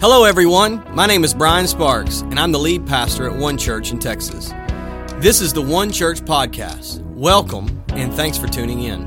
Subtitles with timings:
[0.00, 0.82] Hello, everyone.
[0.94, 4.48] My name is Bryan Sparks, and I'm the lead pastor at One Church in Texas.
[5.18, 7.02] This is the One Church Podcast.
[7.08, 9.06] Welcome, and thanks for tuning in.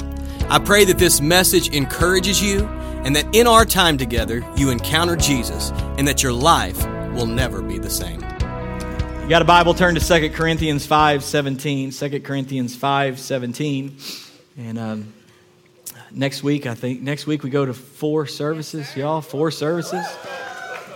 [0.52, 2.68] I pray that this message encourages you,
[3.06, 6.86] and that in our time together, you encounter Jesus, and that your life
[7.16, 8.21] will never be the same.
[9.23, 11.89] You got a Bible, turn to 2 Corinthians 5 17.
[11.89, 13.98] 2 Corinthians 5 17.
[14.60, 15.14] And um,
[16.12, 20.05] next week, I think, next week we go to four services, y'all, four services.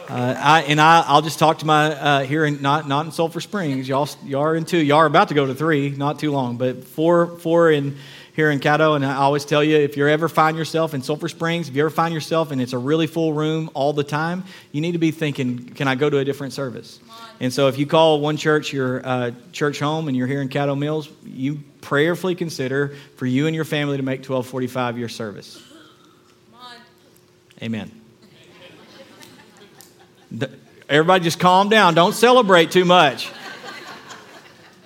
[0.09, 3.11] Uh, I, and I, will just talk to my uh, here in not not in
[3.11, 3.89] Sulphur Springs.
[3.89, 4.77] Y'all, y'all are in two.
[4.77, 7.97] Y'all are about to go to three, not too long, but four four in
[8.33, 8.95] here in Caddo.
[8.95, 11.81] And I always tell you, if you ever find yourself in Sulphur Springs, if you
[11.81, 14.97] ever find yourself and it's a really full room all the time, you need to
[14.97, 17.01] be thinking, can I go to a different service?
[17.41, 20.47] And so, if you call one church your uh, church home and you're here in
[20.47, 25.61] Caddo Mills, you prayerfully consider for you and your family to make 1245 your service.
[27.61, 28.06] Amen.
[30.89, 31.93] Everybody just calm down.
[31.93, 33.31] Don't celebrate too much.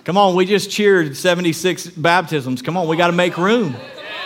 [0.04, 2.62] Come on, we just cheered 76 baptisms.
[2.62, 3.76] Come on, we got to make room.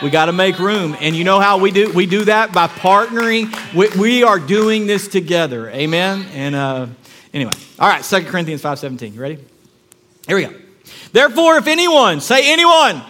[0.02, 0.96] We got to make room.
[1.00, 3.54] And you know how we do we do that by partnering.
[3.74, 5.70] We, we are doing this together.
[5.70, 6.26] Amen.
[6.34, 6.88] And uh,
[7.34, 7.54] anyway.
[7.78, 9.14] All right, 2 Corinthians 5:17.
[9.14, 9.38] You ready?
[10.28, 10.54] Here we go.
[11.12, 13.02] Therefore, if anyone, say anyone,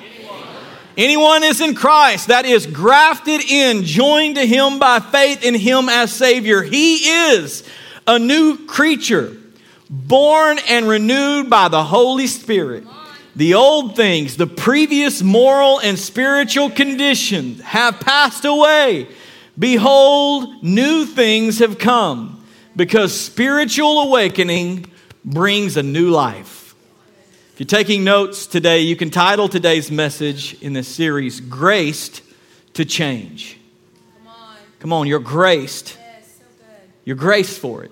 [0.97, 5.89] Anyone is in Christ, that is grafted in, joined to him by faith in him
[5.89, 6.63] as Savior.
[6.63, 6.95] He
[7.33, 7.67] is
[8.07, 9.35] a new creature,
[9.89, 12.85] born and renewed by the Holy Spirit.
[13.35, 19.09] The old things, the previous moral and spiritual conditions have passed away.
[19.59, 22.43] Behold, new things have come
[22.75, 24.85] because spiritual awakening
[25.23, 26.75] brings a new life.
[27.53, 32.21] If you're taking notes today, you can title today's message in this series, Graced
[32.73, 33.57] to Change.
[34.17, 35.97] Come on, Come on you're graced.
[35.97, 36.65] Yes, so
[37.05, 37.91] you're graced for it.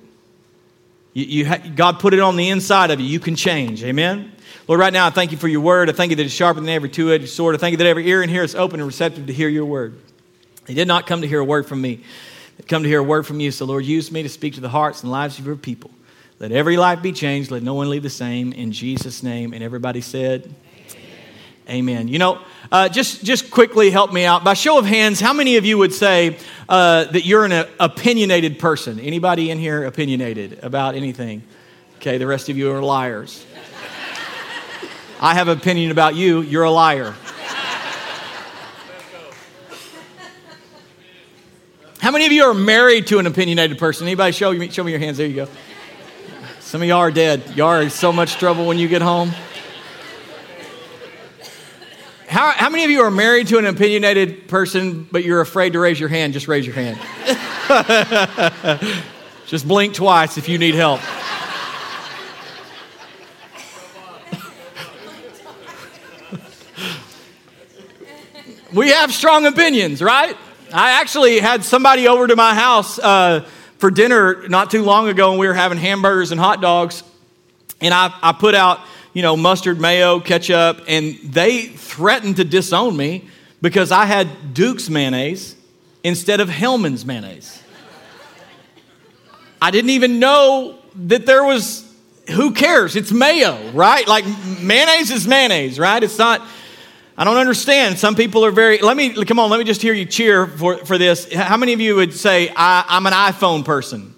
[1.14, 3.06] You, you ha- God put it on the inside of you.
[3.06, 3.84] You can change.
[3.84, 4.32] Amen?
[4.68, 5.90] Lord, right now I thank you for your word.
[5.90, 7.56] I thank you that it's sharper than every two edged sword.
[7.56, 9.66] I thank you that every ear in here is open and receptive to hear your
[9.66, 10.00] word.
[10.66, 12.04] They did not come to hear a word from me,
[12.58, 13.52] they come to hear a word from you.
[13.52, 15.92] So, Lord, use me to speak to the hearts and lives of your people.
[16.40, 17.52] Let every life be changed.
[17.52, 18.54] Let no one leave the same.
[18.54, 19.54] In Jesus' name.
[19.54, 20.54] And everybody said,
[21.70, 22.10] Amen.
[22.10, 22.40] You know,
[22.72, 24.44] uh, just just quickly help me out.
[24.44, 26.38] By show of hands, how many of you would say
[26.68, 29.00] uh, that you're an opinionated person?
[29.00, 31.42] Anybody in here opinionated about anything?
[31.98, 33.46] Okay, the rest of you are liars.
[35.22, 36.42] I have an opinion about you.
[36.42, 37.16] You're a liar.
[42.00, 44.06] How many of you are married to an opinionated person?
[44.06, 45.16] Anybody show me, show me your hands?
[45.16, 45.48] There you go.
[46.60, 47.56] Some of y'all are dead.
[47.56, 49.32] Y'all are in so much trouble when you get home.
[52.34, 55.80] How, how many of you are married to an opinionated person, but you're afraid to
[55.80, 56.34] raise your hand?
[56.34, 56.98] Just raise your hand.
[59.46, 61.00] Just blink twice if you need help.
[68.74, 70.36] we have strong opinions, right?
[70.74, 75.30] I actually had somebody over to my house uh, for dinner not too long ago,
[75.30, 77.04] and we were having hamburgers and hot dogs.
[77.80, 78.80] And I, I put out
[79.14, 83.28] you know, mustard, mayo, ketchup, and they threatened to disown me
[83.62, 85.56] because I had Duke's mayonnaise
[86.04, 87.62] instead of Hellmann's mayonnaise.
[89.62, 91.90] I didn't even know that there was,
[92.30, 92.96] who cares?
[92.96, 94.06] It's mayo, right?
[94.08, 94.26] Like
[94.60, 96.04] mayonnaise is mayonnaise, right?
[96.04, 96.42] It's not,
[97.16, 98.00] I don't understand.
[98.00, 100.78] Some people are very, let me, come on, let me just hear you cheer for,
[100.78, 101.32] for this.
[101.32, 104.16] How many of you would say, I, I'm an iPhone person?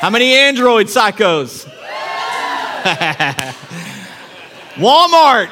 [0.00, 1.68] How many Android psychos?
[4.76, 5.50] Walmart.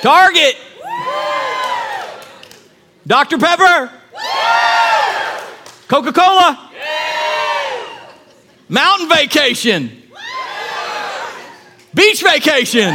[0.00, 0.56] Target.
[3.06, 3.38] Dr.
[3.38, 3.90] Pepper.
[5.88, 6.70] Coca Cola.
[8.68, 10.02] Mountain vacation.
[11.94, 12.94] Beach vacation.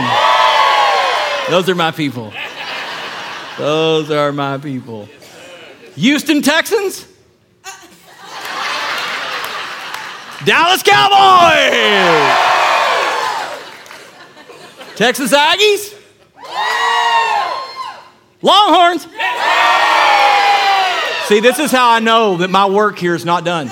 [1.50, 2.34] Those are my people.
[3.60, 5.08] Those are my people.
[5.96, 7.08] Houston Texans.
[10.46, 11.98] Dallas Cowboys!
[14.96, 15.94] Texas Aggies?
[18.42, 19.04] Longhorns?
[21.28, 23.72] See, this is how I know that my work here is not done.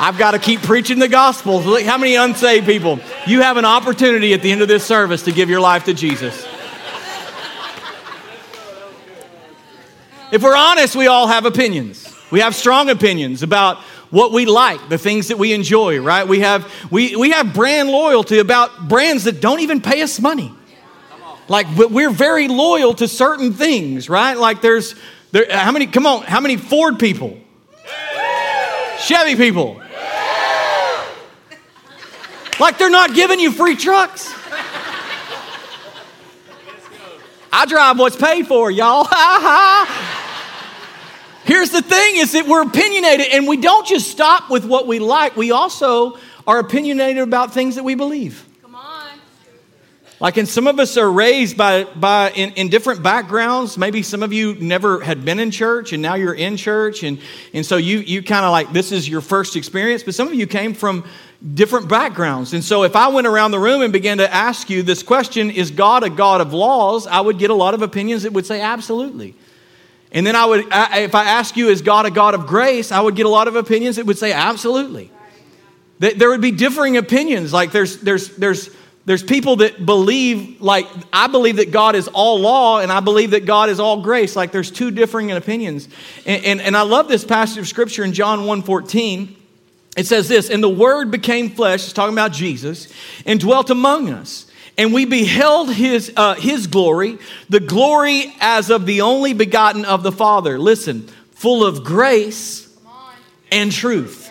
[0.00, 1.60] I've got to keep preaching the gospel.
[1.60, 3.00] Look, how many unsaved people?
[3.26, 5.94] You have an opportunity at the end of this service to give your life to
[5.94, 6.46] Jesus.
[10.30, 12.14] If we're honest, we all have opinions.
[12.30, 13.78] We have strong opinions about
[14.10, 16.26] what we like, the things that we enjoy, right?
[16.26, 20.52] We have, we, we have brand loyalty about brands that don't even pay us money.
[21.48, 24.36] Like, we're very loyal to certain things, right?
[24.36, 24.94] Like, there's,
[25.32, 27.38] there, how many, come on, how many Ford people?
[28.98, 29.80] Chevy people?
[32.60, 34.34] Like, they're not giving you free trucks.
[37.50, 39.06] I drive what's paid for, y'all.
[41.48, 44.98] Here's the thing is that we're opinionated and we don't just stop with what we
[44.98, 48.46] like, we also are opinionated about things that we believe.
[48.60, 49.12] Come on.
[50.20, 53.78] Like, and some of us are raised by, by in, in different backgrounds.
[53.78, 57.02] Maybe some of you never had been in church and now you're in church.
[57.02, 57.18] And,
[57.54, 60.02] and so you, you kind of like, this is your first experience.
[60.02, 61.06] But some of you came from
[61.54, 62.52] different backgrounds.
[62.52, 65.50] And so if I went around the room and began to ask you this question,
[65.50, 67.06] is God a God of laws?
[67.06, 69.34] I would get a lot of opinions that would say absolutely.
[70.12, 72.92] And then I would, if I ask you, is God a God of grace?
[72.92, 75.10] I would get a lot of opinions that would say, absolutely.
[75.98, 77.52] There would be differing opinions.
[77.52, 78.70] Like there's, there's, there's,
[79.04, 83.32] there's people that believe, like, I believe that God is all law and I believe
[83.32, 84.36] that God is all grace.
[84.36, 85.88] Like there's two differing opinions.
[86.24, 89.34] And, and, and I love this passage of scripture in John 1.14.
[89.96, 92.92] It says this, and the word became flesh, it's talking about Jesus,
[93.26, 94.47] and dwelt among us
[94.78, 97.18] and we beheld his, uh, his glory,
[97.50, 100.58] the glory as of the only begotten of the Father.
[100.58, 102.68] Listen, full of grace
[103.50, 104.26] and truth.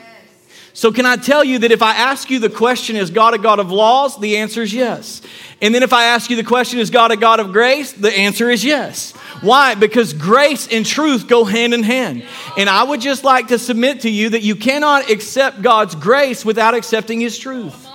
[0.72, 3.40] So, can I tell you that if I ask you the question, is God a
[3.40, 4.20] God of laws?
[4.20, 5.24] The answer is yes.
[5.60, 7.94] And then if I ask you the question, is God a God of grace?
[7.94, 9.14] The answer is yes.
[9.42, 9.74] Why?
[9.74, 12.24] Because grace and truth go hand in hand.
[12.58, 16.46] And I would just like to submit to you that you cannot accept God's grace
[16.46, 17.87] without accepting His truth.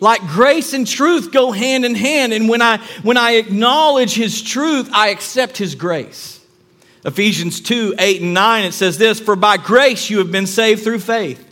[0.00, 2.32] Like grace and truth go hand in hand.
[2.32, 6.38] And when I, when I acknowledge his truth, I accept his grace.
[7.04, 10.82] Ephesians 2 8 and 9, it says this For by grace you have been saved
[10.82, 11.44] through faith,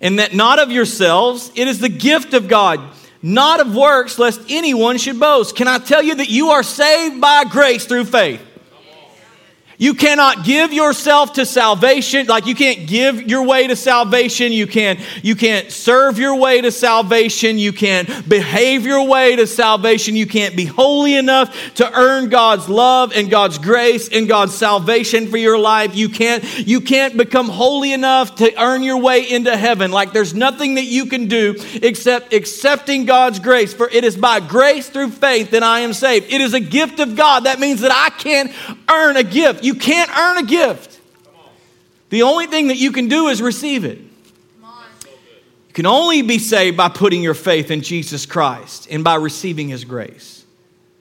[0.00, 2.80] and that not of yourselves, it is the gift of God,
[3.22, 5.56] not of works, lest anyone should boast.
[5.56, 8.42] Can I tell you that you are saved by grace through faith?
[9.78, 12.26] You cannot give yourself to salvation.
[12.26, 14.50] Like you can't give your way to salvation.
[14.50, 17.58] You can't, you can't serve your way to salvation.
[17.58, 20.16] You can't behave your way to salvation.
[20.16, 25.28] You can't be holy enough to earn God's love and God's grace and God's salvation
[25.28, 25.94] for your life.
[25.94, 29.92] You can't, you can't become holy enough to earn your way into heaven.
[29.92, 33.72] Like there's nothing that you can do except accepting God's grace.
[33.72, 36.32] For it is by grace through faith that I am saved.
[36.32, 37.44] It is a gift of God.
[37.44, 38.50] That means that I can't
[38.90, 39.67] earn a gift.
[39.68, 40.98] You can't earn a gift.
[42.08, 43.98] The only thing that you can do is receive it.
[43.98, 49.68] You can only be saved by putting your faith in Jesus Christ and by receiving
[49.68, 50.46] His grace.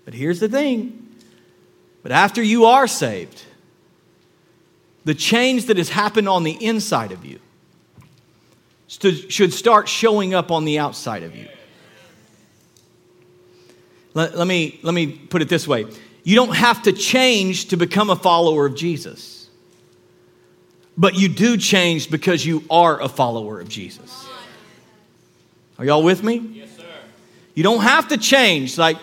[0.04, 1.02] But here's the thing
[2.04, 3.42] but after you are saved,
[5.06, 7.40] the change that has happened on the inside of you
[8.88, 11.48] should start showing up on the outside of you.
[14.14, 15.86] Let, let, me, let me put it this way
[16.28, 19.50] you don't have to change to become a follower of Jesus.
[20.98, 24.28] But you do change because you are a follower of Jesus.
[25.80, 26.36] Are y'all with me?
[26.36, 26.84] Yes, sir.
[27.56, 28.78] You don't have to change.
[28.78, 28.98] Like,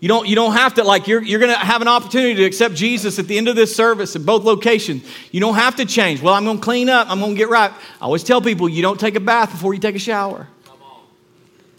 [0.00, 2.44] you don't, you don't have to, like, you're, you're going to have an opportunity to
[2.44, 5.10] accept Jesus at the end of this service at both locations.
[5.30, 6.20] You don't have to change.
[6.20, 7.08] Well, I'm going to clean up.
[7.08, 7.70] I'm going to get right.
[7.70, 10.48] I always tell people you don't take a bath before you take a shower.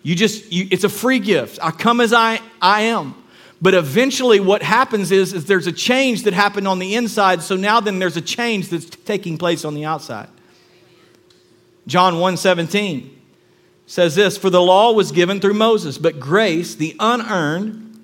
[0.02, 1.60] You just, you, it's a free gift.
[1.62, 3.14] I come as I, I am.
[3.64, 7.56] But eventually, what happens is, is there's a change that happened on the inside, so
[7.56, 10.28] now then there's a change that's taking place on the outside.
[11.88, 13.22] John 1 17
[13.86, 17.98] says this For the law was given through Moses, but grace, the unearned,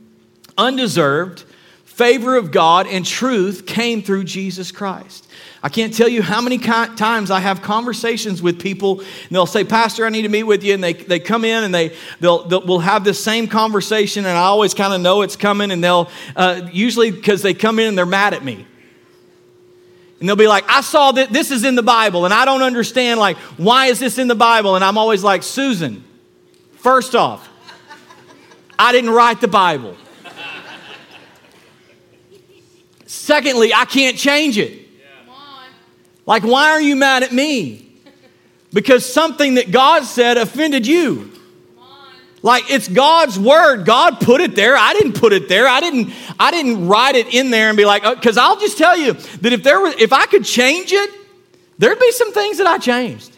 [0.57, 1.43] undeserved
[1.99, 5.27] favor of God and truth came through Jesus Christ.
[5.61, 9.65] I can't tell you how many times I have conversations with people, and they'll say,
[9.65, 10.73] Pastor, I need to meet with you.
[10.73, 14.37] And they, they come in and they, they'll, they'll we'll have this same conversation, and
[14.37, 15.71] I always kind of know it's coming.
[15.71, 18.65] And they'll, uh, usually because they come in and they're mad at me.
[20.21, 22.63] And they'll be like, I saw that this is in the Bible, and I don't
[22.63, 24.75] understand, like, why is this in the Bible?
[24.75, 26.05] And I'm always like, Susan,
[26.77, 27.49] first off,
[28.77, 29.97] I didn't write the Bible.
[33.09, 34.87] Secondly, I can't change it.
[36.27, 37.91] Like, why are you mad at me?
[38.71, 41.31] Because something that God said offended you.
[42.43, 43.83] Like it's God's word.
[43.85, 44.77] God put it there.
[44.77, 45.67] I didn't put it there.
[45.67, 48.77] I didn't I didn't write it in there and be like, because uh, I'll just
[48.77, 51.09] tell you that if there was if I could change it,
[51.79, 53.35] there'd be some things that I changed.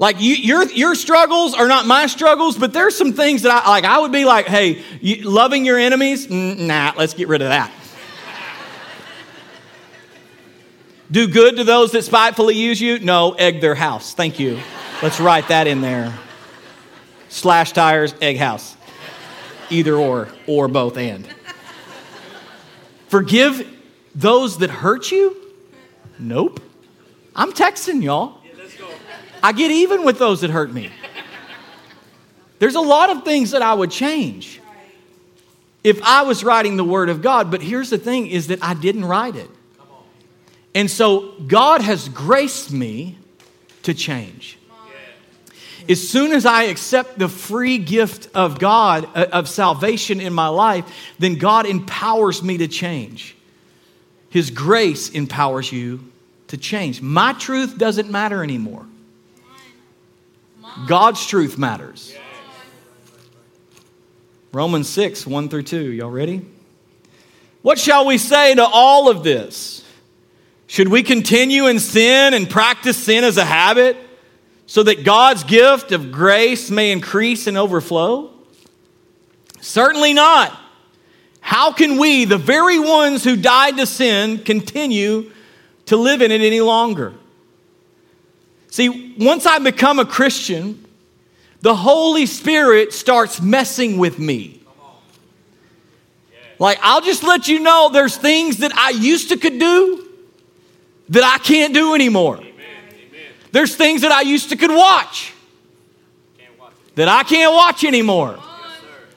[0.00, 3.68] Like you, your your struggles are not my struggles, but there's some things that I
[3.68, 3.84] like.
[3.84, 7.70] I would be like, hey, you, loving your enemies, nah, let's get rid of that.
[11.10, 12.98] Do good to those that spitefully use you?
[12.98, 14.14] No, egg their house.
[14.14, 14.58] Thank you.
[15.02, 16.18] Let's write that in there.
[17.28, 18.74] slash tires, egg house.
[19.68, 21.28] Either or, or both and.
[23.08, 23.68] Forgive
[24.14, 25.36] those that hurt you?
[26.18, 26.62] Nope.
[27.36, 28.39] I'm texting y'all.
[29.42, 30.90] I get even with those that hurt me.
[32.58, 34.60] There's a lot of things that I would change
[35.82, 38.74] if I was writing the Word of God, but here's the thing is that I
[38.74, 39.50] didn't write it.
[40.74, 43.18] And so God has graced me
[43.82, 44.58] to change.
[45.88, 50.46] As soon as I accept the free gift of God, uh, of salvation in my
[50.46, 50.84] life,
[51.18, 53.34] then God empowers me to change.
[54.28, 56.04] His grace empowers you
[56.48, 57.02] to change.
[57.02, 58.86] My truth doesn't matter anymore.
[60.86, 62.14] God's truth matters.
[64.52, 65.92] Romans 6, 1 through 2.
[65.92, 66.44] Y'all ready?
[67.62, 69.84] What shall we say to all of this?
[70.66, 73.96] Should we continue in sin and practice sin as a habit
[74.66, 78.30] so that God's gift of grace may increase and overflow?
[79.60, 80.56] Certainly not.
[81.40, 85.30] How can we, the very ones who died to sin, continue
[85.86, 87.14] to live in it any longer?
[88.70, 90.84] See, once I become a Christian,
[91.60, 94.62] the Holy Spirit starts messing with me.
[96.58, 100.06] Like, I'll just let you know there's things that I used to could do
[101.08, 102.40] that I can't do anymore.
[103.52, 105.32] There's things that I used to could watch
[106.94, 108.38] that I can't watch anymore.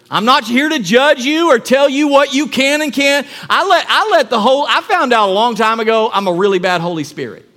[0.09, 3.27] I'm not here to judge you or tell you what you can and can't.
[3.49, 6.33] I let, I let the whole, I found out a long time ago I'm a
[6.33, 7.49] really bad Holy Spirit.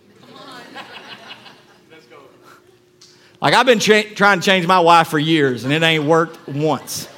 [3.46, 7.08] Like I've been trying to change my wife for years and it ain't worked once.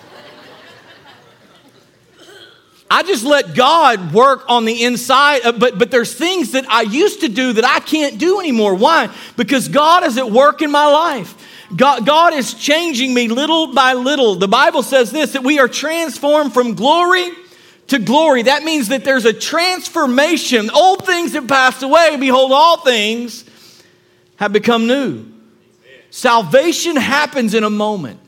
[2.90, 7.22] I just let God work on the inside, but, but there's things that I used
[7.22, 8.74] to do that I can't do anymore.
[8.74, 9.08] Why?
[9.38, 11.34] Because God is at work in my life.
[11.74, 14.34] God, God is changing me little by little.
[14.34, 17.30] The Bible says this that we are transformed from glory
[17.86, 18.42] to glory.
[18.42, 20.68] That means that there's a transformation.
[20.68, 22.18] Old things have passed away.
[22.20, 23.46] Behold, all things
[24.36, 25.27] have become new.
[26.10, 28.20] Salvation happens in a moment,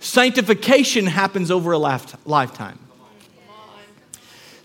[0.00, 2.78] sanctification happens over a lifetime.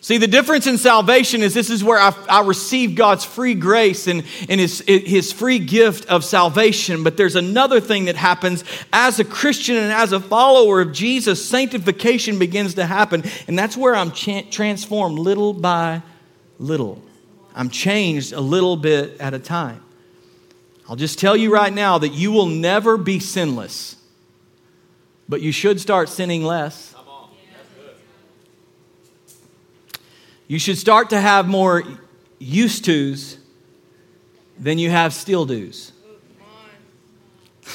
[0.04, 4.06] See, the difference in salvation is this is where I, I receive God's free grace
[4.08, 7.06] and, and his, his free gift of salvation.
[7.06, 11.48] But there's another thing that happens as a Christian and as a follower of Jesus.
[11.48, 13.24] Sanctification begins to happen.
[13.48, 16.02] And that's where I'm cha- transformed little by
[16.60, 17.02] little.
[17.56, 19.82] I'm changed a little bit at a time.
[20.94, 23.96] I'll just tell you right now that you will never be sinless,
[25.28, 26.94] but you should start sinning less.
[30.48, 31.82] You should start to have more
[32.38, 33.38] used tos
[34.60, 35.92] than you have still do's.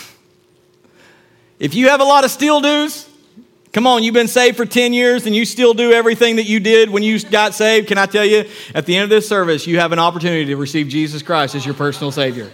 [1.58, 3.08] if you have a lot of still do's,
[3.72, 6.60] come on, you've been saved for 10 years and you still do everything that you
[6.60, 7.88] did when you got saved.
[7.88, 10.56] Can I tell you, at the end of this service, you have an opportunity to
[10.56, 12.48] receive Jesus Christ as your personal Savior.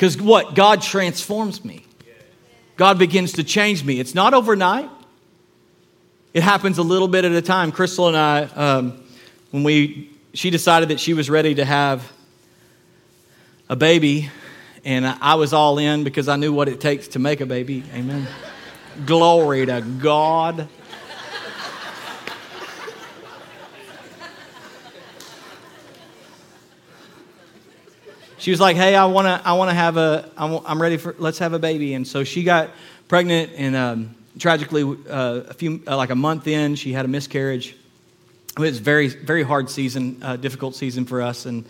[0.00, 0.54] Because what?
[0.54, 1.84] God transforms me.
[2.78, 4.00] God begins to change me.
[4.00, 4.88] It's not overnight,
[6.32, 7.70] it happens a little bit at a time.
[7.70, 9.04] Crystal and I, um,
[9.50, 12.10] when we, she decided that she was ready to have
[13.68, 14.30] a baby,
[14.86, 17.84] and I was all in because I knew what it takes to make a baby.
[17.92, 18.26] Amen.
[19.04, 20.66] Glory to God.
[28.40, 30.96] She was like, "Hey, I want to, I want to have a, I'm, I'm ready
[30.96, 32.70] for, let's have a baby." And so she got
[33.06, 37.08] pregnant, and um, tragically, uh, a few, uh, like a month in, she had a
[37.08, 37.76] miscarriage.
[38.56, 41.66] It was very, very hard season, uh, difficult season for us, and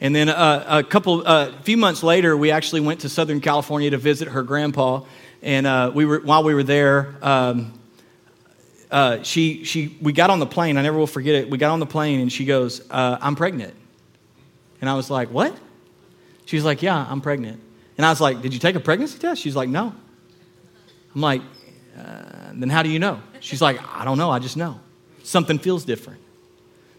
[0.00, 3.40] and then uh, a couple, uh, a few months later, we actually went to Southern
[3.40, 5.02] California to visit her grandpa,
[5.42, 7.14] and uh, we were while we were there.
[7.22, 7.78] Um,
[9.22, 10.76] she, she, we got on the plane.
[10.76, 11.48] I never will forget it.
[11.48, 13.74] We got on the plane, and she goes, "I'm pregnant,"
[14.82, 15.56] and I was like, "What?"
[16.44, 17.60] She's like, Yeah, I'm pregnant.
[17.96, 19.40] And I was like, Did you take a pregnancy test?
[19.40, 19.94] She's like, No.
[21.14, 21.42] I'm like,
[21.98, 23.20] uh, Then how do you know?
[23.40, 24.30] She's like, I don't know.
[24.30, 24.80] I just know.
[25.22, 26.20] Something feels different.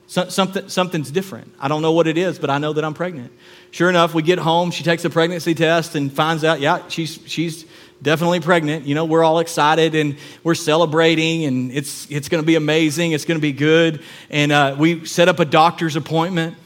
[0.08, 1.54] So, something, something's different.
[1.60, 3.32] I don't know what it is, but I know that I'm pregnant.
[3.72, 4.70] Sure enough, we get home.
[4.70, 7.66] She takes a pregnancy test and finds out, yeah, she's, she's
[8.02, 8.86] definitely pregnant.
[8.86, 13.14] You know, we're all excited and we're celebrating, and it's, it's going to be amazing.
[13.14, 14.04] It's going to be good.
[14.30, 16.58] And uh, we set up a doctor's appointment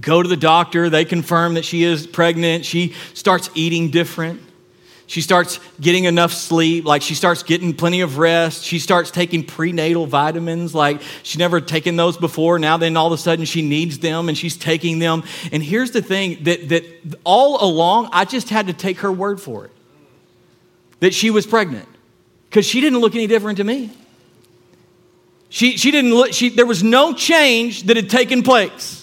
[0.00, 0.88] go to the doctor.
[0.90, 2.64] They confirm that she is pregnant.
[2.64, 4.40] She starts eating different.
[5.06, 8.64] She starts getting enough sleep, like she starts getting plenty of rest.
[8.64, 12.58] She starts taking prenatal vitamins, like she's never taken those before.
[12.58, 15.24] Now then all of a sudden she needs them and she's taking them.
[15.52, 16.84] And here's the thing that that
[17.24, 19.70] all along I just had to take her word for it.
[21.00, 21.88] That she was pregnant.
[22.48, 23.90] Because she didn't look any different to me.
[25.48, 29.01] She, she didn't look, she, there was no change that had taken place.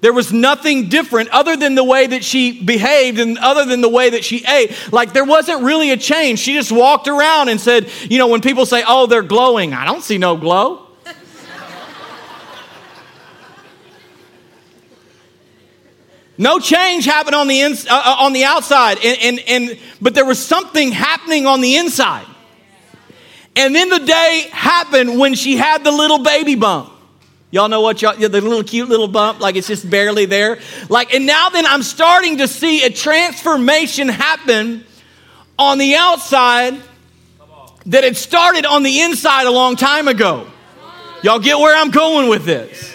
[0.00, 3.88] There was nothing different other than the way that she behaved and other than the
[3.88, 4.72] way that she ate.
[4.92, 6.38] Like there wasn't really a change.
[6.38, 9.84] She just walked around and said, you know, when people say, oh, they're glowing, I
[9.84, 10.86] don't see no glow.
[16.40, 20.14] No change happened on the, ins- uh, uh, on the outside, and, and, and, but
[20.14, 22.26] there was something happening on the inside.
[23.56, 26.92] And then the day happened when she had the little baby bump.
[27.50, 30.58] Y'all know what y'all, the little cute little bump, like it's just barely there.
[30.90, 34.84] Like, and now then I'm starting to see a transformation happen
[35.58, 36.78] on the outside
[37.86, 40.46] that had started on the inside a long time ago.
[41.22, 42.94] Y'all get where I'm going with this?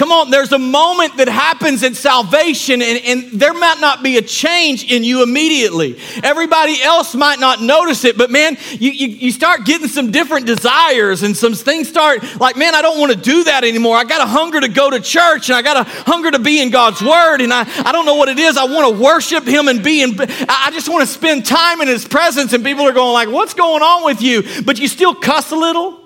[0.00, 4.16] Come on, there's a moment that happens in salvation, and, and, there might not be
[4.16, 5.98] a change in you immediately.
[6.22, 10.46] Everybody else might not notice it, but man, you, you, you start getting some different
[10.46, 13.94] desires, and some things start like, man, I don't want to do that anymore.
[13.94, 16.62] I got a hunger to go to church, and I got a hunger to be
[16.62, 18.56] in God's Word, and I, I don't know what it is.
[18.56, 21.88] I want to worship Him and be in, I just want to spend time in
[21.88, 24.44] His presence, and people are going like, what's going on with you?
[24.64, 25.99] But you still cuss a little.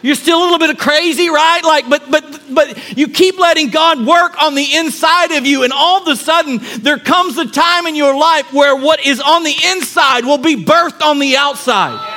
[0.00, 1.62] You're still a little bit of crazy, right?
[1.64, 5.72] Like, but but but you keep letting God work on the inside of you, and
[5.72, 9.42] all of a sudden there comes a time in your life where what is on
[9.42, 12.16] the inside will be birthed on the outside.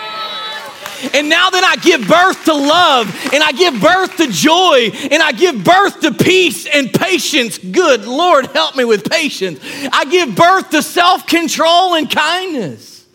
[1.16, 5.24] And now that I give birth to love, and I give birth to joy, and
[5.24, 7.58] I give birth to peace and patience.
[7.58, 9.60] Good Lord, help me with patience.
[9.92, 13.08] I give birth to self control and kindness.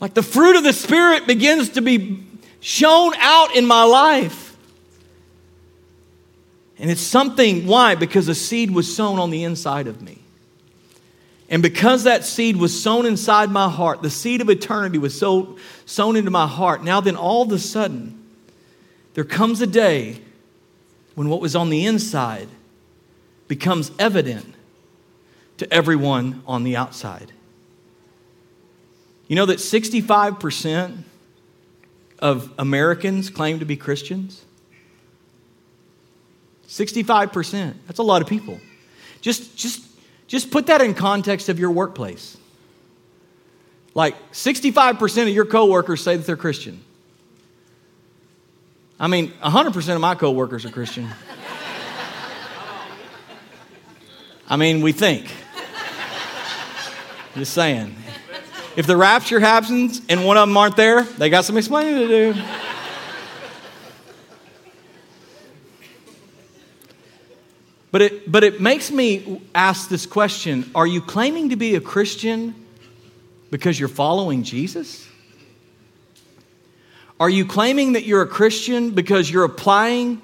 [0.00, 2.26] Like the fruit of the Spirit begins to be
[2.60, 4.56] shown out in my life.
[6.78, 7.94] And it's something, why?
[7.94, 10.18] Because a seed was sown on the inside of me.
[11.50, 15.58] And because that seed was sown inside my heart, the seed of eternity was so
[15.84, 16.84] sown into my heart.
[16.84, 18.24] Now, then, all of a sudden,
[19.14, 20.20] there comes a day
[21.16, 22.48] when what was on the inside
[23.48, 24.54] becomes evident
[25.56, 27.32] to everyone on the outside.
[29.26, 31.02] You know that 65%
[32.20, 34.44] of Americans claim to be Christians?
[36.68, 37.74] 65%.
[37.86, 38.60] That's a lot of people.
[39.20, 39.84] Just, just,
[40.28, 42.36] just put that in context of your workplace.
[43.94, 46.80] Like 65% of your coworkers say that they're Christian.
[49.00, 51.08] I mean, 100% of my coworkers are Christian.
[54.48, 55.32] I mean, we think.
[57.34, 57.96] Just saying.
[58.76, 62.08] If the rapture happens and one of them aren't there, they got some explaining to
[62.08, 62.42] do.
[67.92, 71.80] But it, but it makes me ask this question Are you claiming to be a
[71.80, 72.54] Christian
[73.50, 75.06] because you're following Jesus?
[77.18, 80.22] Are you claiming that you're a Christian because you're applying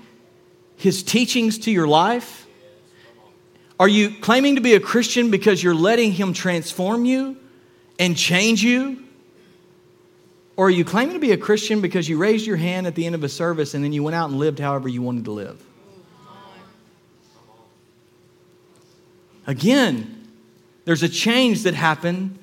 [0.76, 2.46] his teachings to your life?
[3.78, 7.36] Are you claiming to be a Christian because you're letting him transform you?
[7.98, 9.02] And change you?
[10.56, 13.04] Or are you claiming to be a Christian because you raised your hand at the
[13.04, 15.32] end of a service and then you went out and lived however you wanted to
[15.32, 15.62] live?
[19.46, 20.28] Again,
[20.84, 22.38] there's a change that happened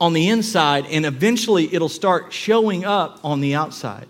[0.00, 4.06] on the inside, and eventually it'll start showing up on the outside.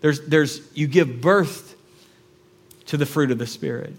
[0.00, 1.74] There's, there's, you give birth
[2.86, 3.94] to the fruit of the Spirit.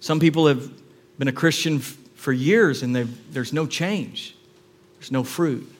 [0.00, 0.70] Some people have
[1.18, 1.82] been a Christian
[2.24, 2.96] for years and
[3.30, 4.34] there's no change,
[4.98, 5.70] there's no fruit.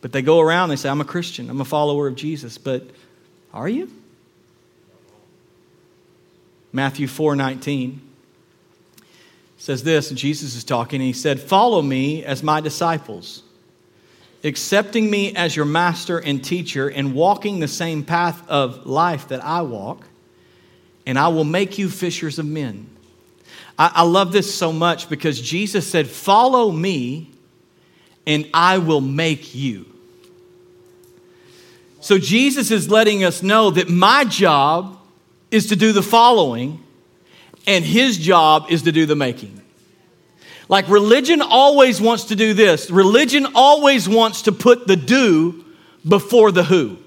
[0.00, 2.56] But they go around, they say, I'm a Christian, I'm a follower of Jesus.
[2.56, 2.84] But
[3.52, 3.92] are you?
[6.72, 8.00] Matthew 4 19
[9.58, 13.42] says this, Jesus is talking, and he said, Follow me as my disciples,
[14.42, 19.44] accepting me as your master and teacher, and walking the same path of life that
[19.44, 20.06] I walk,
[21.04, 22.86] and I will make you fishers of men.
[23.80, 27.30] I, I love this so much because Jesus said, Follow me,
[28.26, 29.86] and I will make you.
[32.00, 34.98] So Jesus is letting us know that my job
[35.50, 36.84] is to do the following,
[37.66, 39.58] and his job is to do the making.
[40.68, 42.90] Like religion always wants to do this.
[42.90, 45.64] Religion always wants to put the do
[46.06, 46.98] before the who.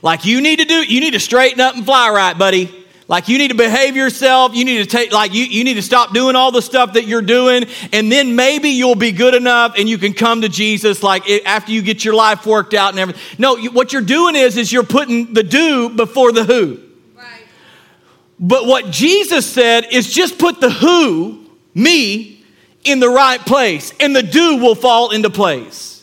[0.00, 2.83] Like you need to do, you need to straighten up and fly right, buddy.
[3.06, 4.54] Like you need to behave yourself.
[4.54, 7.06] You need to take, like you, you need to stop doing all the stuff that
[7.06, 7.66] you're doing.
[7.92, 11.44] And then maybe you'll be good enough and you can come to Jesus like it,
[11.44, 13.22] after you get your life worked out and everything.
[13.38, 16.80] No, you, what you're doing is, is you're putting the do before the who.
[17.14, 17.42] Right.
[18.40, 22.42] But what Jesus said is just put the who, me,
[22.84, 25.93] in the right place and the do will fall into place.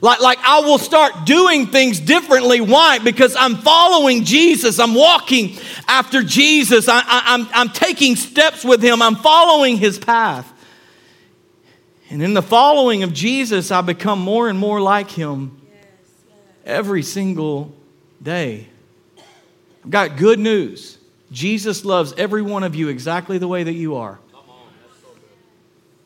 [0.00, 2.60] Like, like I will start doing things differently.
[2.60, 2.98] Why?
[2.98, 4.78] Because I'm following Jesus.
[4.78, 5.56] I'm walking
[5.86, 6.88] after Jesus.
[6.88, 9.02] I, I, I'm, I'm taking steps with him.
[9.02, 10.52] I'm following his path.
[12.10, 15.60] And in the following of Jesus, I become more and more like him
[16.64, 17.74] every single
[18.22, 18.66] day.
[19.84, 20.98] I've got good news.
[21.30, 24.18] Jesus loves every one of you exactly the way that you are.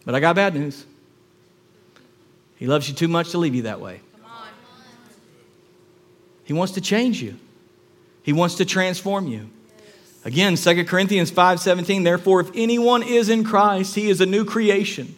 [0.04, 0.84] But I got bad news.
[2.62, 3.98] He loves you too much to leave you that way.
[6.44, 7.34] He wants to change you.
[8.22, 9.50] He wants to transform you.
[10.24, 15.16] Again, 2 Corinthians 5:17, therefore if anyone is in Christ, he is a new creation.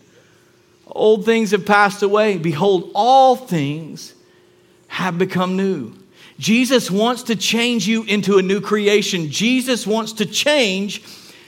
[0.87, 2.38] Old things have passed away.
[2.38, 4.14] Behold, all things
[4.87, 5.92] have become new.
[6.38, 9.30] Jesus wants to change you into a new creation.
[9.30, 11.02] Jesus wants to change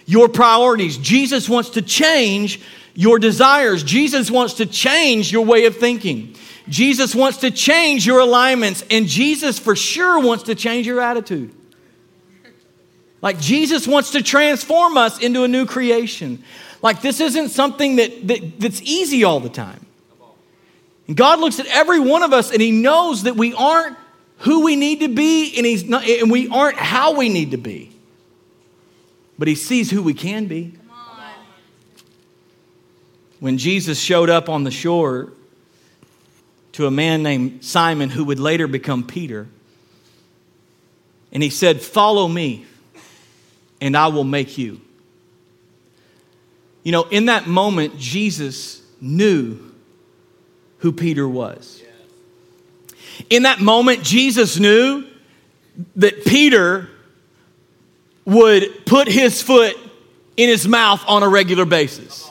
[0.05, 0.99] your priorities.
[0.99, 2.61] Jesus wants to change
[2.97, 3.85] your desires.
[3.85, 6.35] Jesus wants to change your way of thinking.
[6.69, 8.83] Jesus wants to change your alignments.
[8.91, 11.55] And Jesus for sure wants to change your attitude.
[13.21, 16.43] Like Jesus wants to transform us into a new creation.
[16.83, 19.85] Like this isn't something that, that, that's easy all the time.
[21.07, 23.97] And God looks at every one of us and He knows that we aren't
[24.39, 27.57] who we need to be and, he's not, and we aren't how we need to
[27.57, 27.93] be.
[29.39, 30.75] But He sees who we can be
[33.41, 35.33] when Jesus showed up on the shore
[36.73, 39.47] to a man named Simon who would later become Peter.
[41.33, 42.67] And he said, Follow me,
[43.81, 44.81] and I will make you.
[46.83, 49.59] You know, in that moment, Jesus knew
[50.79, 51.83] who Peter was.
[53.31, 55.05] In that moment, Jesus knew
[55.97, 56.89] that Peter
[58.25, 59.77] would put his foot
[60.37, 62.26] in his mouth on a regular basis.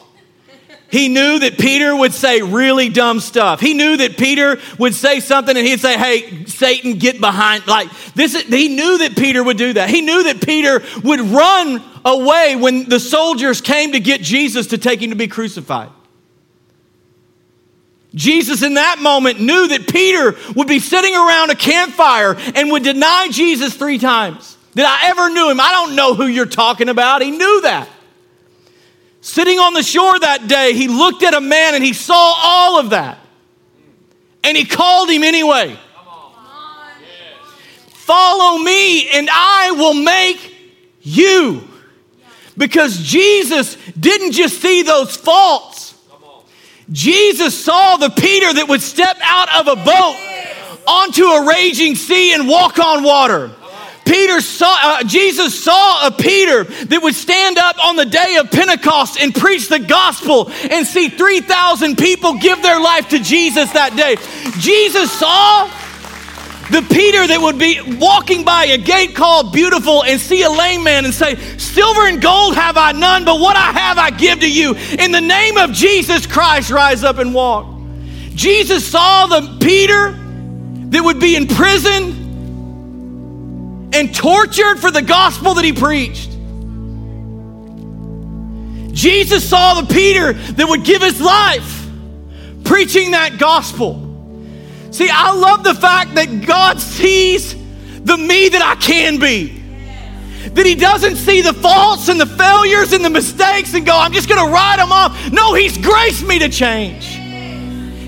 [0.91, 3.59] He knew that Peter would say really dumb stuff.
[3.59, 7.67] He knew that Peter would say something and he'd say, Hey, Satan, get behind.
[7.67, 9.89] Like this, is, he knew that Peter would do that.
[9.89, 14.77] He knew that Peter would run away when the soldiers came to get Jesus to
[14.77, 15.89] take him to be crucified.
[18.13, 22.83] Jesus, in that moment, knew that Peter would be sitting around a campfire and would
[22.83, 24.55] deny Jesus three times.
[24.73, 25.59] Did I ever knew him?
[25.59, 27.21] I don't know who you're talking about.
[27.21, 27.89] He knew that.
[29.25, 32.79] Sitting on the shore that day, he looked at a man and he saw all
[32.79, 33.17] of that.
[34.43, 35.75] And he called him anyway.
[37.89, 40.55] Follow me and I will make
[41.01, 41.67] you.
[42.55, 45.95] Because Jesus didn't just see those faults.
[46.91, 52.35] Jesus saw the Peter that would step out of a boat onto a raging sea
[52.35, 53.51] and walk on water.
[54.05, 58.51] Peter saw, uh, Jesus saw a Peter that would stand up on the day of
[58.51, 63.95] Pentecost and preach the gospel and see 3,000 people give their life to Jesus that
[63.95, 64.15] day.
[64.59, 65.69] Jesus saw
[66.71, 70.83] the Peter that would be walking by a gate called Beautiful and see a lame
[70.83, 74.39] man and say, Silver and gold have I none, but what I have I give
[74.39, 74.73] to you.
[74.73, 77.67] In the name of Jesus Christ, rise up and walk.
[78.33, 80.11] Jesus saw the Peter
[80.89, 82.14] that would be in prison
[83.95, 86.31] and tortured for the gospel that he preached.
[88.93, 91.89] Jesus saw the Peter that would give his life
[92.65, 94.01] preaching that gospel.
[94.91, 97.53] See, I love the fact that God sees
[98.03, 99.61] the me that I can be.
[100.49, 104.11] That he doesn't see the faults and the failures and the mistakes and go, I'm
[104.11, 105.31] just going to write them off.
[105.31, 107.24] No, he's graced me to change.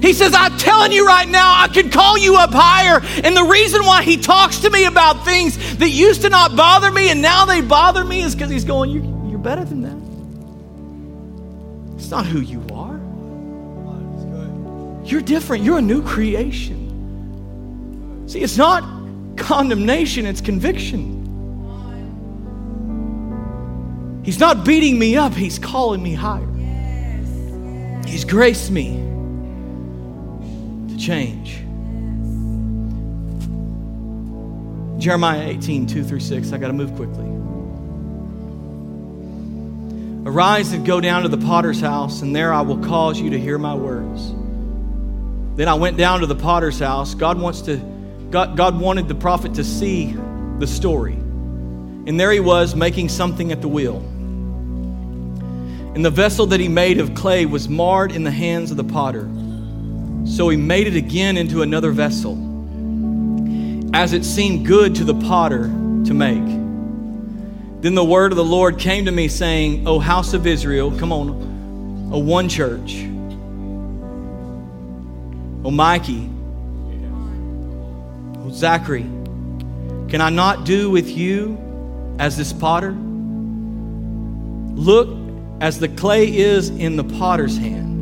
[0.02, 3.02] He says, I'm telling you right now, I can call you up higher.
[3.24, 6.92] And the reason why he talks to me about things that used to not bother
[6.92, 9.98] me and now they bother me is because he's going, you're, you're better than that.
[11.98, 12.98] It's not who you are.
[15.06, 15.64] You're different.
[15.64, 16.84] You're a new creation.
[18.28, 18.84] See, it's not
[19.38, 21.16] condemnation, it's conviction.
[24.24, 26.46] He's not beating me up, he's calling me higher.
[28.06, 29.08] He's graced me
[30.98, 31.64] change.
[35.00, 36.52] Jeremiah 18, 2 through 6.
[36.52, 37.26] I got to move quickly.
[40.28, 43.40] Arise and go down to the potter's house, and there I will cause you to
[43.40, 44.34] hear my words.
[45.56, 47.14] Then I went down to the potter's house.
[47.14, 47.78] God wants to,
[48.30, 50.16] God, God wanted the prophet to see
[50.60, 51.14] the story.
[51.14, 53.98] And there he was making something at the wheel.
[55.96, 58.84] And the vessel that he made of clay was marred in the hands of the
[58.84, 59.30] potter.
[60.28, 62.38] So he made it again into another vessel,
[63.96, 66.46] as it seemed good to the potter to make.
[67.82, 71.12] Then the word of the Lord came to me, saying, O house of Israel, come
[71.12, 73.04] on, O one church,
[75.66, 76.30] O Mikey,
[78.40, 79.06] O Zachary,
[80.10, 81.58] can I not do with you
[82.20, 82.92] as this potter?
[84.76, 85.10] Look,
[85.62, 87.97] as the clay is in the potter's hand,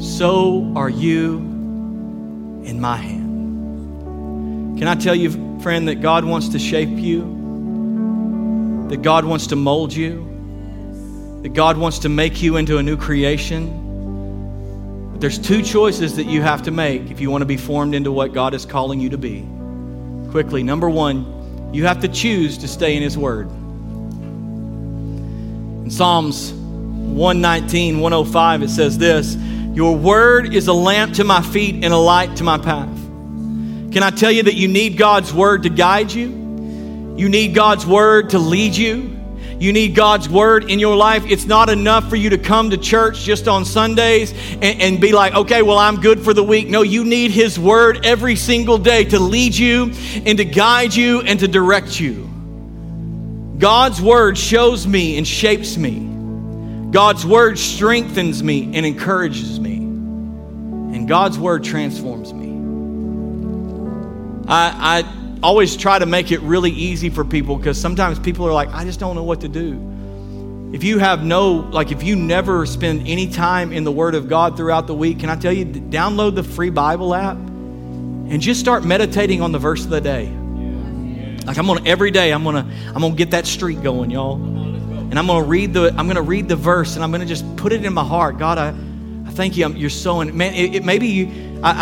[0.00, 1.38] so are you
[2.64, 4.78] in my hand.
[4.78, 7.38] Can I tell you, friend, that God wants to shape you?
[8.88, 10.26] That God wants to mold you?
[11.42, 15.10] That God wants to make you into a new creation?
[15.12, 17.94] But there's two choices that you have to make if you want to be formed
[17.94, 19.46] into what God is calling you to be.
[20.30, 23.48] Quickly, number one, you have to choose to stay in His Word.
[25.84, 29.36] In Psalms 119, 105, it says this
[29.72, 32.88] Your Word is a lamp to my feet and a light to my path.
[33.92, 37.14] Can I tell you that you need God's Word to guide you?
[37.16, 39.20] You need God's Word to lead you.
[39.60, 41.24] You need God's word in your life.
[41.26, 45.12] It's not enough for you to come to church just on Sundays and, and, be
[45.12, 46.68] like, okay, well, I'm good for the week.
[46.68, 49.92] No, you need His word every single day to lead you
[50.24, 52.26] and to guide you and to direct you.
[53.58, 56.09] God's word shows me and shapes me.
[56.90, 59.76] God's word strengthens me and encourages me.
[59.76, 62.50] And God's word transforms me.
[64.48, 68.52] I, I always try to make it really easy for people because sometimes people are
[68.52, 69.86] like, I just don't know what to do.
[70.72, 74.28] If you have no, like, if you never spend any time in the Word of
[74.28, 78.60] God throughout the week, can I tell you, download the free Bible app and just
[78.60, 80.26] start meditating on the verse of the day.
[81.44, 84.59] Like I'm gonna every day, I'm gonna I'm gonna get that streak going, y'all.
[85.10, 87.72] And I'm gonna read the I'm gonna read the verse and I'm gonna just put
[87.72, 88.38] it in my heart.
[88.38, 88.68] God, I,
[89.28, 89.64] I thank you.
[89.64, 90.54] I'm, you're so in, man.
[90.54, 91.72] It, it maybe you I,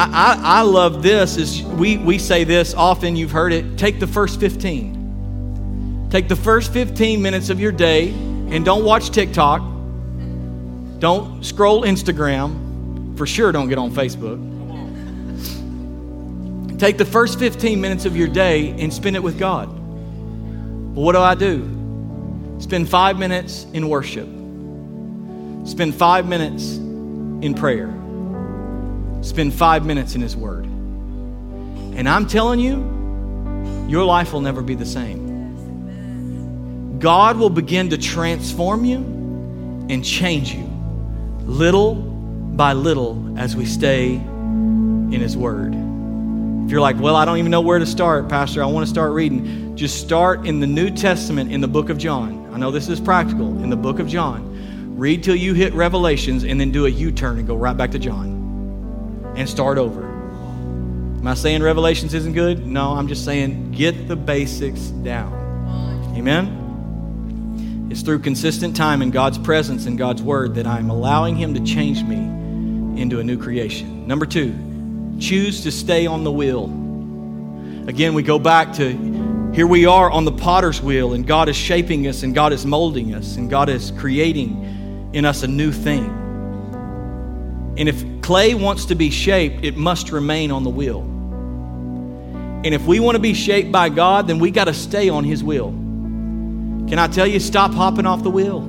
[0.43, 3.79] I, I love this is we, we say this often, you've heard it.
[3.79, 6.09] Take the first 15.
[6.11, 9.61] Take the first 15 minutes of your day and don't watch TikTok.
[10.99, 13.17] Don't scroll Instagram.
[13.17, 14.47] For sure, don't get on Facebook.
[16.79, 19.69] Take the first 15 minutes of your day and spend it with God.
[19.69, 21.78] Well, what do I do?
[22.59, 24.29] Spend five minutes in worship,
[25.67, 27.99] spend five minutes in prayer
[29.23, 30.65] spend five minutes in His Word.
[30.65, 35.29] And I'm telling you, your life will never be the same.
[36.99, 38.99] God will begin to transform you
[39.89, 40.65] and change you
[41.45, 45.75] little by little as we stay in His Word.
[46.65, 48.91] If you're like, well, I don't even know where to start, Pastor, I want to
[48.91, 52.38] start reading, just start in the New Testament in the book of John.
[52.53, 54.97] I know this is practical, in the book of John.
[54.97, 57.93] Read till you hit Revelations and then do a U turn and go right back
[57.93, 60.03] to John and start over.
[60.03, 62.67] Am I saying Revelations isn't good?
[62.67, 65.33] No, I'm just saying get the basics down.
[66.17, 67.89] Amen?
[67.91, 71.61] It's through consistent time in God's presence and God's Word that I'm allowing Him to
[71.61, 72.17] change me
[73.01, 74.07] into a new creation.
[74.07, 74.53] Number two,
[75.21, 76.65] choose to stay on the wheel.
[77.89, 79.18] Again, we go back to
[79.55, 82.65] here we are on the potter's wheel, and God is shaping us, and God is
[82.67, 86.05] molding us, and God is creating in us a new thing.
[87.79, 91.01] And if clay wants to be shaped, it must remain on the wheel.
[92.65, 95.25] And if we want to be shaped by God, then we got to stay on
[95.25, 95.71] His wheel.
[95.71, 98.63] Can I tell you, stop hopping off the wheel?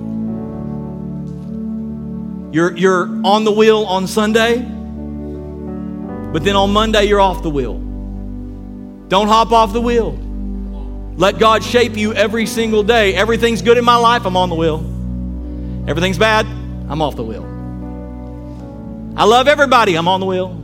[2.54, 4.58] You're, you're on the wheel on Sunday,
[6.32, 7.80] but then on Monday, you're off the wheel.
[9.08, 10.18] Don't hop off the wheel.
[11.16, 13.16] Let God shape you every single day.
[13.16, 14.80] Everything's good in my life, I'm on the wheel.
[15.88, 16.46] Everything's bad,
[16.90, 17.46] I'm off the wheel.
[19.18, 19.96] I love everybody.
[19.96, 20.56] I'm on the wheel.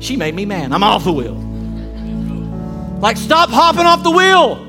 [0.00, 1.34] She made me man, I'm off the wheel.
[3.00, 4.67] Like, stop hopping off the wheel.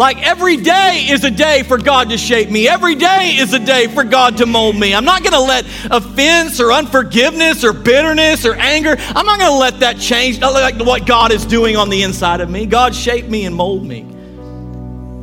[0.00, 2.66] Like, every day is a day for God to shape me.
[2.66, 4.94] Every day is a day for God to mold me.
[4.94, 9.52] I'm not going to let offense or unforgiveness or bitterness or anger, I'm not going
[9.52, 12.64] to let that change uh, like what God is doing on the inside of me.
[12.64, 14.06] God shaped me and mold me.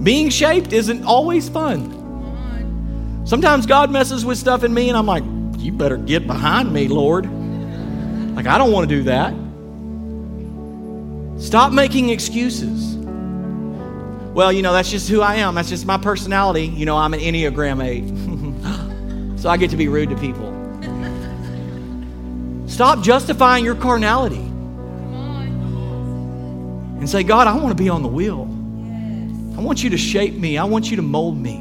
[0.04, 3.26] Being shaped isn't always fun.
[3.26, 5.24] Sometimes God messes with stuff in me, and I'm like,
[5.58, 7.26] you better get behind me, Lord.
[8.36, 9.34] Like, I don't want to do that.
[11.42, 12.97] Stop making excuses.
[14.38, 15.56] Well, you know, that's just who I am.
[15.56, 16.68] That's just my personality.
[16.68, 19.40] You know, I'm an Enneagram 8.
[19.40, 20.54] so I get to be rude to people.
[22.68, 24.36] Stop justifying your carnality.
[27.00, 28.44] And say, God, I want to be on the wheel.
[29.58, 30.60] I want you to shape me.
[30.60, 31.58] I want you to mold me.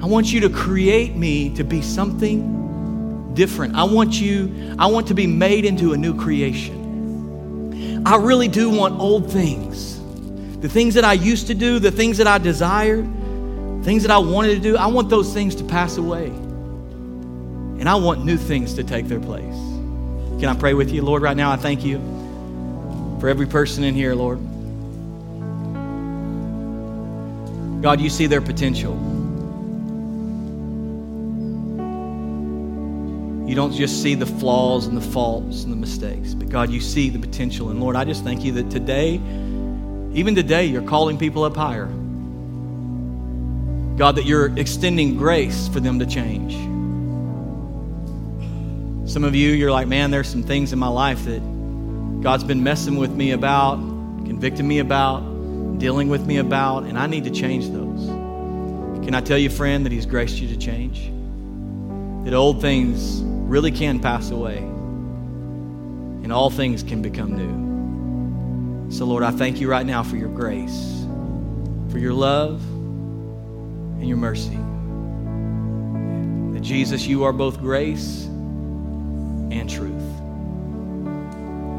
[0.00, 3.74] I want you to create me to be something different.
[3.74, 8.06] I want you, I want to be made into a new creation.
[8.06, 10.01] I really do want old things.
[10.62, 13.04] The things that I used to do, the things that I desired,
[13.82, 16.26] things that I wanted to do, I want those things to pass away.
[16.28, 19.56] And I want new things to take their place.
[20.38, 21.50] Can I pray with you, Lord, right now?
[21.50, 21.98] I thank you
[23.20, 24.38] for every person in here, Lord.
[27.82, 28.94] God, you see their potential.
[33.48, 36.80] You don't just see the flaws and the faults and the mistakes, but God, you
[36.80, 37.70] see the potential.
[37.70, 39.20] And Lord, I just thank you that today,
[40.14, 41.86] even today, you're calling people up higher.
[43.96, 46.52] God, that you're extending grace for them to change.
[49.10, 51.40] Some of you, you're like, man, there's some things in my life that
[52.22, 55.20] God's been messing with me about, convicting me about,
[55.78, 58.06] dealing with me about, and I need to change those.
[59.04, 61.10] Can I tell you, friend, that He's graced you to change?
[62.24, 67.71] That old things really can pass away, and all things can become new.
[68.92, 71.06] So, Lord, I thank you right now for your grace,
[71.88, 74.58] for your love, and your mercy.
[76.52, 80.02] That Jesus, you are both grace and truth.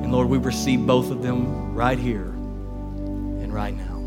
[0.04, 3.98] And Lord, we receive both of them right here and right now.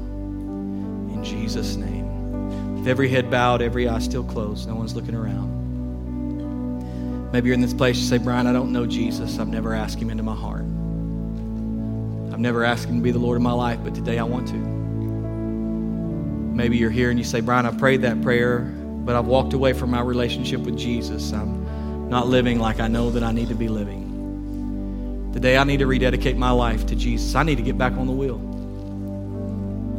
[1.14, 2.77] In Jesus' name.
[2.79, 5.55] With every head bowed, every eye still closed, no one's looking around.
[7.31, 9.38] Maybe you're in this place, you say, Bryan, I don't know Jesus.
[9.38, 10.64] I've never asked him into my heart.
[12.37, 14.46] I've never asked him to be the Lord of my life, but today I want
[14.49, 14.57] to.
[16.55, 19.72] Maybe you're here and you say, Bryan, I prayed that prayer, but I've walked away
[19.72, 21.33] from my relationship with Jesus.
[21.33, 25.31] I'm not living like I know that I need to be living.
[25.33, 27.35] Today I need to rededicate my life to Jesus.
[27.35, 28.37] I need to get back on the wheel.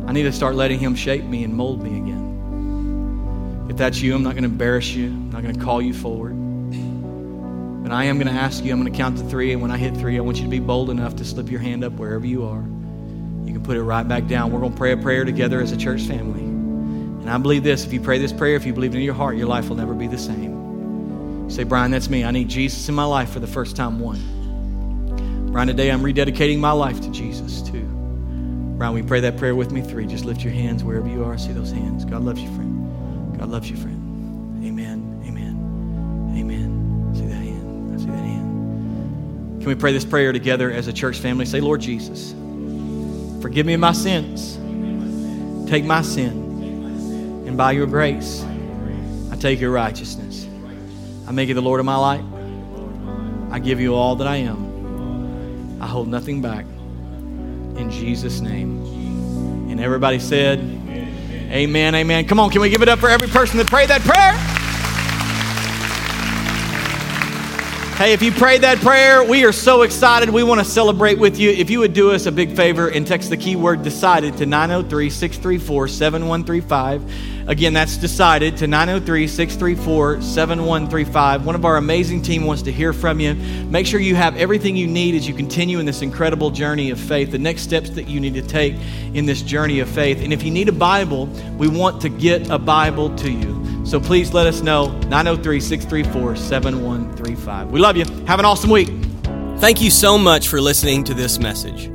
[0.07, 3.65] I need to start letting Him shape me and mold me again.
[3.67, 5.07] If that's you, I'm not going to embarrass you.
[5.07, 6.46] I'm not going to call you forward.
[7.87, 9.71] But I am going to ask you, I'm going to count to three, and when
[9.71, 11.93] I hit three, I want you to be bold enough to slip your hand up
[11.93, 12.59] wherever you are.
[12.59, 14.51] You can put it right back down.
[14.51, 16.41] We're going to pray a prayer together as a church family.
[16.41, 19.13] And I believe this if you pray this prayer, if you believe it in your
[19.13, 21.45] heart, your life will never be the same.
[21.45, 22.25] You say, Bryan, that's me.
[22.25, 24.01] I need Jesus in my life for the first time.
[24.01, 25.49] One.
[25.53, 27.61] Bryan, today I'm rededicating my life to Jesus.
[27.61, 27.85] too.
[28.77, 29.81] Bryan, we pray that prayer with me.
[29.81, 30.07] Three.
[30.07, 31.37] Just lift your hands wherever you are.
[31.37, 32.03] See those hands.
[32.03, 33.39] God loves you, friend.
[33.39, 33.96] God loves you, friend.
[39.67, 41.45] Can we pray this prayer together as a church family?
[41.45, 42.31] Say, Lord Jesus,
[43.41, 44.55] forgive me my sins.
[45.69, 47.43] Take my sin.
[47.45, 48.45] And by your grace,
[49.29, 50.47] I take your righteousness.
[51.27, 52.23] I make you the Lord of my life.
[53.51, 55.81] I give you all that I am.
[55.81, 56.63] I hold nothing back.
[57.75, 58.85] In Jesus' name.
[59.69, 62.25] And everybody said, Amen, amen.
[62.25, 64.46] Come on, can we give it up for every person that prayed that prayer?
[67.97, 70.29] Hey, if you prayed that prayer, we are so excited.
[70.29, 71.49] We want to celebrate with you.
[71.49, 75.09] If you would do us a big favor and text the keyword decided to 903
[75.09, 77.49] 634 7135.
[77.49, 81.43] Again, that's decided to 903 634 7135.
[81.43, 83.33] One of our amazing team wants to hear from you.
[83.33, 86.99] Make sure you have everything you need as you continue in this incredible journey of
[86.99, 88.75] faith, the next steps that you need to take
[89.15, 90.21] in this journey of faith.
[90.21, 91.25] And if you need a Bible,
[91.57, 93.66] we want to get a Bible to you.
[93.87, 97.71] So please let us know 903 634 7135.
[97.71, 98.03] We love you.
[98.25, 98.89] Have an awesome week.
[99.59, 101.89] Thank you so much for listening to this message.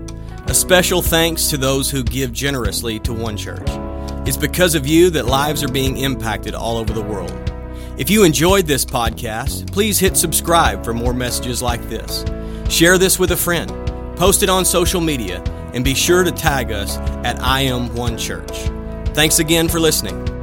[0.47, 3.69] A special thanks to those who give generously to One Church.
[4.27, 7.31] It's because of you that lives are being impacted all over the world.
[7.99, 12.25] If you enjoyed this podcast, please hit subscribe for more messages like this.
[12.71, 13.69] Share this with a friend,
[14.17, 15.43] post it on social media,
[15.75, 18.71] and be sure to tag us at I Am One Church.
[19.15, 20.42] Thanks again for listening.